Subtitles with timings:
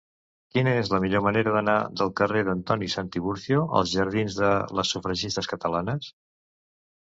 [0.53, 5.51] Quina és la millor manera d'anar del carrer d'Antoni Santiburcio als jardins de les Sufragistes
[5.55, 6.11] Catalanes?